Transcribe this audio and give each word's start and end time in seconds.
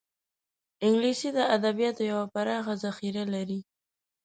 انګلیسي 0.85 1.29
د 1.37 1.39
ادبیاتو 1.55 2.01
یوه 2.11 2.25
پراخه 2.33 2.73
ذخیره 2.83 3.23
لري 3.33 3.59